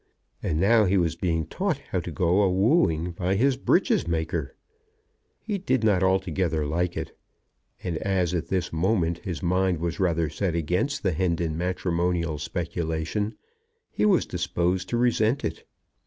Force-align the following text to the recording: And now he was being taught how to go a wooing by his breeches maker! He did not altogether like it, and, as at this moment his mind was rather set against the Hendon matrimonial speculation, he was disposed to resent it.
And 0.41 0.59
now 0.59 0.85
he 0.85 0.97
was 0.97 1.15
being 1.15 1.45
taught 1.45 1.77
how 1.91 1.99
to 1.99 2.11
go 2.11 2.41
a 2.41 2.49
wooing 2.51 3.11
by 3.11 3.35
his 3.35 3.55
breeches 3.55 4.07
maker! 4.07 4.55
He 5.39 5.59
did 5.59 5.83
not 5.83 6.01
altogether 6.01 6.65
like 6.65 6.97
it, 6.97 7.15
and, 7.83 7.97
as 7.99 8.33
at 8.33 8.47
this 8.47 8.73
moment 8.73 9.19
his 9.19 9.43
mind 9.43 9.77
was 9.77 9.99
rather 9.99 10.27
set 10.27 10.55
against 10.55 11.03
the 11.03 11.11
Hendon 11.11 11.55
matrimonial 11.55 12.39
speculation, 12.39 13.35
he 13.91 14.03
was 14.07 14.25
disposed 14.25 14.89
to 14.89 14.97
resent 14.97 15.45
it. 15.45 15.67